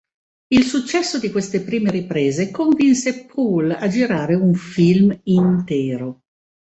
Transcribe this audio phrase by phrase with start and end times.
[0.47, 6.21] Il successo di queste prime riprese convinse Poole a girare un film intero.